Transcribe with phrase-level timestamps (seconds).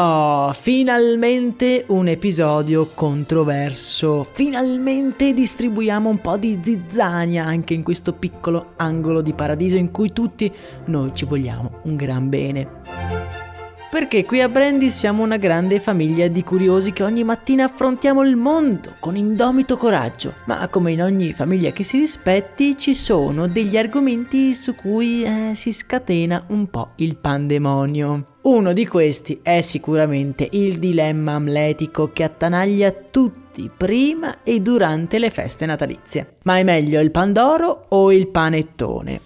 [0.00, 4.24] Oh, finalmente un episodio controverso.
[4.32, 10.12] Finalmente distribuiamo un po' di zizzania anche in questo piccolo angolo di paradiso in cui
[10.12, 10.52] tutti
[10.84, 12.68] noi ci vogliamo un gran bene.
[13.90, 18.36] Perché qui a Brandy siamo una grande famiglia di curiosi che ogni mattina affrontiamo il
[18.36, 20.34] mondo con indomito coraggio.
[20.44, 25.56] Ma come in ogni famiglia che si rispetti, ci sono degli argomenti su cui eh,
[25.56, 28.36] si scatena un po' il pandemonio.
[28.48, 35.28] Uno di questi è sicuramente il dilemma amletico che attanaglia tutti prima e durante le
[35.28, 36.36] feste natalizie.
[36.44, 39.20] Ma è meglio il pandoro o il panettone?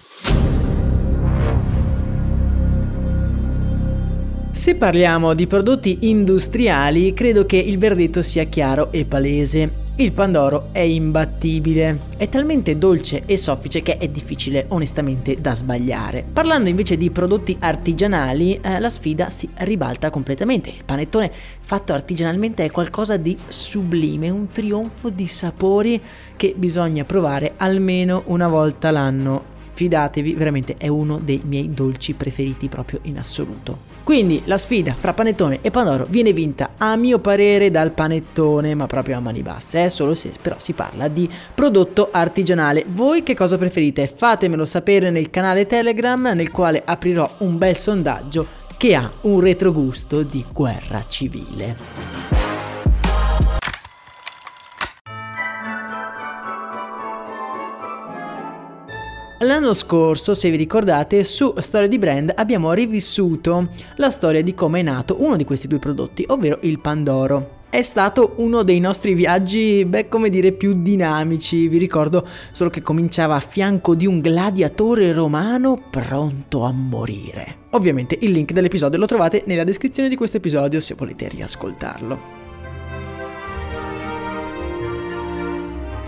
[4.50, 9.81] Se parliamo di prodotti industriali, credo che il verdetto sia chiaro e palese.
[9.96, 16.24] Il Pandoro è imbattibile, è talmente dolce e soffice che è difficile onestamente da sbagliare.
[16.32, 20.70] Parlando invece di prodotti artigianali, eh, la sfida si ribalta completamente.
[20.70, 26.00] Il panettone fatto artigianalmente è qualcosa di sublime, un trionfo di sapori
[26.36, 29.44] che bisogna provare almeno una volta l'anno.
[29.74, 33.91] Fidatevi, veramente è uno dei miei dolci preferiti proprio in assoluto.
[34.04, 38.86] Quindi la sfida fra panettone e pandoro viene vinta a mio parere dal panettone, ma
[38.86, 39.88] proprio a mani basse, eh?
[39.88, 42.84] solo se però si parla di prodotto artigianale.
[42.88, 44.12] Voi che cosa preferite?
[44.12, 50.22] Fatemelo sapere nel canale Telegram nel quale aprirò un bel sondaggio che ha un retrogusto
[50.22, 52.41] di guerra civile.
[59.42, 64.80] L'anno scorso, se vi ricordate, su Storia di Brand abbiamo rivissuto la storia di come
[64.80, 67.60] è nato uno di questi due prodotti, ovvero il Pandoro.
[67.68, 71.66] È stato uno dei nostri viaggi, beh, come dire, più dinamici.
[71.66, 77.62] Vi ricordo solo che cominciava a fianco di un gladiatore romano pronto a morire.
[77.70, 82.41] Ovviamente il link dell'episodio lo trovate nella descrizione di questo episodio se volete riascoltarlo.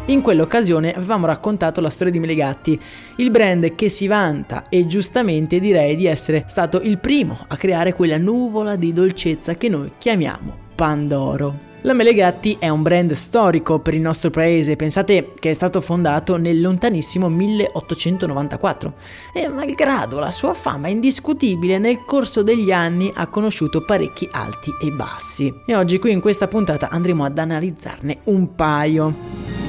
[0.07, 2.79] In quell'occasione avevamo raccontato la storia di Melegatti,
[3.17, 7.95] il brand che si vanta e giustamente direi di essere stato il primo a creare
[7.95, 11.73] quella nuvola di dolcezza che noi chiamiamo Pandoro.
[11.83, 16.37] La Melegatti è un brand storico per il nostro paese, pensate che è stato fondato
[16.37, 18.95] nel lontanissimo 1894
[19.33, 24.91] e malgrado la sua fama indiscutibile nel corso degli anni ha conosciuto parecchi alti e
[24.91, 29.64] bassi e oggi qui in questa puntata andremo ad analizzarne un paio.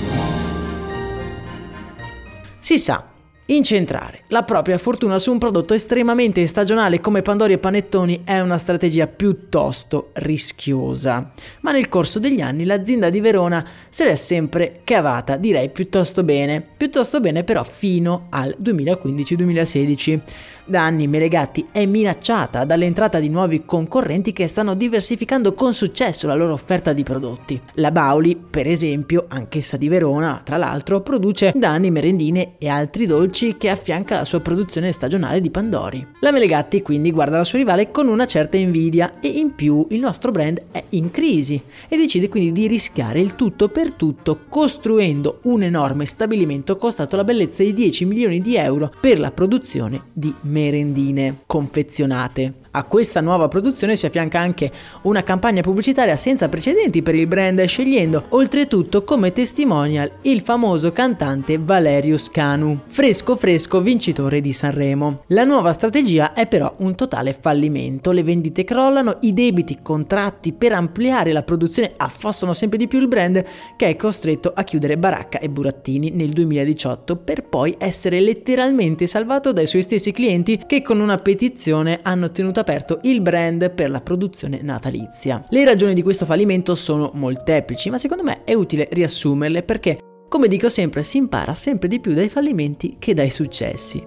[2.66, 3.15] Si sa,
[3.48, 8.58] Incentrare la propria fortuna su un prodotto estremamente stagionale come Pandori e Panettoni è una
[8.58, 15.38] strategia piuttosto rischiosa, ma nel corso degli anni l'azienda di Verona se l'è sempre cavata,
[15.38, 20.20] direi piuttosto bene, piuttosto bene però fino al 2015-2016.
[20.68, 26.34] Da anni Melegatti è minacciata dall'entrata di nuovi concorrenti che stanno diversificando con successo la
[26.34, 27.62] loro offerta di prodotti.
[27.76, 33.06] La Bauli, per esempio, anch'essa di Verona, tra l'altro, produce da anni merendine e altri
[33.06, 36.06] dolci che affianca la sua produzione stagionale di Pandori.
[36.22, 40.00] La Melegatti quindi guarda la sua rivale con una certa invidia e in più il
[40.00, 45.40] nostro brand è in crisi e decide quindi di rischiare il tutto per tutto costruendo
[45.44, 50.34] un enorme stabilimento costato la bellezza di 10 milioni di euro per la produzione di
[50.42, 52.54] merendine confezionate.
[52.76, 54.70] A questa nuova produzione si affianca anche
[55.04, 61.58] una campagna pubblicitaria senza precedenti per il brand, scegliendo oltretutto come testimonial il famoso cantante
[61.58, 65.24] Valerio Scanu, fresco fresco vincitore di Sanremo.
[65.28, 70.74] La nuova strategia è però un totale fallimento, le vendite crollano, i debiti contratti per
[70.74, 73.42] ampliare la produzione affossano sempre di più il brand
[73.78, 79.54] che è costretto a chiudere baracca e burattini nel 2018 per poi essere letteralmente salvato
[79.54, 84.02] dai suoi stessi clienti che con una petizione hanno tenuto aperto il brand per la
[84.02, 85.46] produzione natalizia.
[85.50, 90.48] Le ragioni di questo fallimento sono molteplici, ma secondo me è utile riassumerle perché, come
[90.48, 94.04] dico sempre, si impara sempre di più dai fallimenti che dai successi.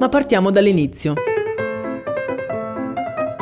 [0.00, 1.14] Ma partiamo dall'inizio.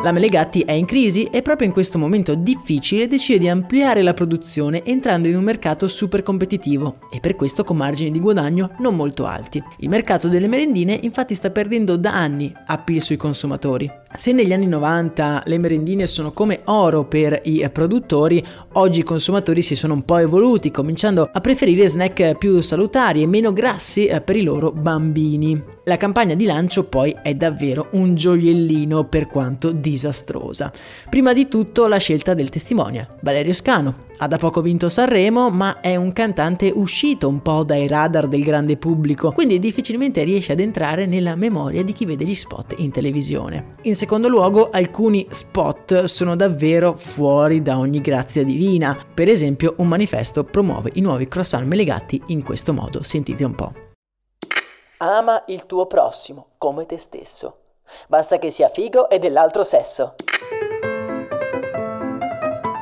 [0.03, 4.15] La Melegatti è in crisi e proprio in questo momento difficile decide di ampliare la
[4.15, 8.97] produzione entrando in un mercato super competitivo e per questo con margini di guadagno non
[8.97, 9.63] molto alti.
[9.81, 13.91] Il mercato delle merendine infatti sta perdendo da anni appeal sui consumatori.
[14.17, 18.43] Se negli anni 90 le merendine sono come oro per i produttori,
[18.73, 23.27] oggi i consumatori si sono un po' evoluti, cominciando a preferire snack più salutari e
[23.27, 25.79] meno grassi eh, per i loro bambini.
[25.85, 30.71] La campagna di lancio poi è davvero un gioiellino per quanto disastrosa.
[31.09, 34.09] Prima di tutto la scelta del testimonial, Valerio Scano.
[34.19, 38.45] Ha da poco vinto Sanremo, ma è un cantante uscito un po' dai radar del
[38.45, 42.91] grande pubblico, quindi difficilmente riesce ad entrare nella memoria di chi vede gli spot in
[42.91, 43.77] televisione.
[43.83, 48.95] In secondo luogo, alcuni spot sono davvero fuori da ogni grazia divina.
[49.15, 53.03] Per esempio, un manifesto promuove i nuovi croissant melegati in questo modo.
[53.03, 53.90] Sentite un po'.
[55.03, 57.57] Ama il tuo prossimo come te stesso.
[58.07, 60.15] Basta che sia figo e dell'altro sesso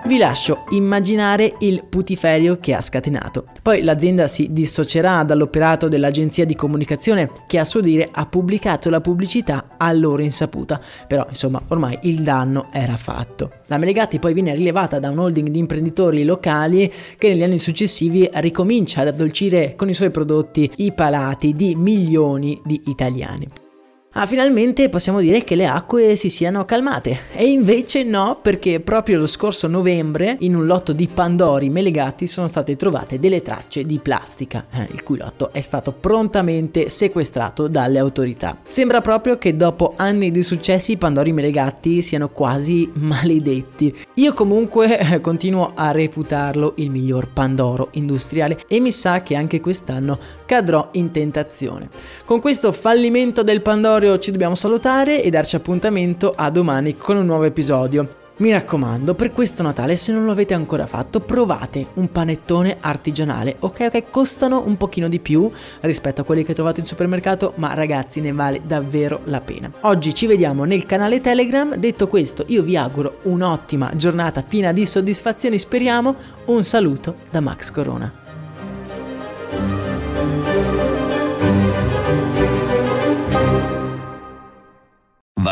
[0.09, 3.45] vi lascio immaginare il putiferio che ha scatenato.
[3.61, 9.03] Poi l'azienda si dissocierà dall'operato dell'agenzia di comunicazione che a suo dire ha pubblicato la
[9.03, 13.53] pubblicità a loro insaputa, però insomma ormai il danno era fatto.
[13.67, 18.27] La Melegatti poi viene rilevata da un holding di imprenditori locali che negli anni successivi
[18.33, 23.68] ricomincia ad addolcire con i suoi prodotti i palati di milioni di italiani.
[24.13, 27.21] Ah, finalmente possiamo dire che le acque si siano calmate.
[27.33, 32.49] E invece no, perché proprio lo scorso novembre, in un lotto di Pandori melegati, sono
[32.49, 37.99] state trovate delle tracce di plastica, eh, il cui lotto è stato prontamente sequestrato dalle
[37.99, 38.57] autorità.
[38.67, 43.95] Sembra proprio che dopo anni di successi i Pandori melegati siano quasi maledetti.
[44.15, 49.61] Io comunque eh, continuo a reputarlo il miglior Pandoro industriale e mi sa che anche
[49.61, 51.91] quest'anno cadrò in tentazione.
[52.25, 57.17] Con questo fallimento del Pandoro Vittorio ci dobbiamo salutare e darci appuntamento a domani con
[57.17, 58.27] un nuovo episodio.
[58.37, 63.57] Mi raccomando, per questo Natale, se non lo avete ancora fatto, provate un panettone artigianale.
[63.59, 65.51] Ok, ok, costano un pochino di più
[65.81, 69.69] rispetto a quelli che trovate in supermercato, ma ragazzi, ne vale davvero la pena.
[69.81, 71.75] Oggi ci vediamo nel canale Telegram.
[71.75, 76.15] Detto questo, io vi auguro un'ottima giornata piena di soddisfazioni, speriamo.
[76.45, 78.28] Un saluto da Max Corona.